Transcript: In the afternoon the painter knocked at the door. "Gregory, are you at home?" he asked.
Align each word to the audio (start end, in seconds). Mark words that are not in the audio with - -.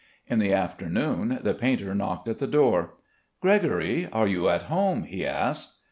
In 0.25 0.39
the 0.39 0.51
afternoon 0.51 1.37
the 1.43 1.53
painter 1.53 1.93
knocked 1.93 2.27
at 2.27 2.39
the 2.39 2.47
door. 2.47 2.95
"Gregory, 3.39 4.07
are 4.11 4.27
you 4.27 4.49
at 4.49 4.63
home?" 4.63 5.03
he 5.03 5.23
asked. 5.23 5.73